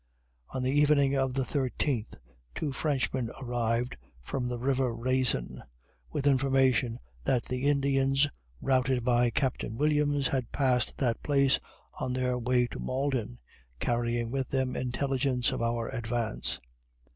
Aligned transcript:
On 0.49 0.63
the 0.63 0.71
evening 0.71 1.13
of 1.15 1.35
the 1.35 1.45
thirteenth, 1.45 2.15
two 2.55 2.71
Frenchmen 2.71 3.29
arrived 3.39 3.97
from 4.23 4.47
the 4.47 4.57
river 4.57 4.95
Raisin 4.95 5.61
with 6.11 6.25
information 6.25 6.97
that 7.25 7.43
the 7.43 7.65
Indians 7.67 8.27
routed 8.61 9.05
by 9.05 9.29
Captain 9.29 9.77
Williams 9.77 10.29
had 10.29 10.51
passed 10.51 10.97
that 10.97 11.21
place 11.21 11.59
on 11.99 12.13
their 12.13 12.39
way 12.39 12.65
to 12.69 12.79
Malden, 12.79 13.37
carrying 13.79 14.31
with 14.31 14.49
them 14.49 14.75
intelligence 14.75 15.51
of 15.51 15.61
our 15.61 15.87
advance. 15.89 16.57